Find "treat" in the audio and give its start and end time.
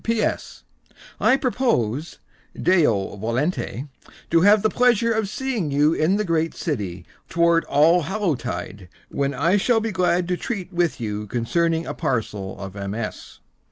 10.37-10.73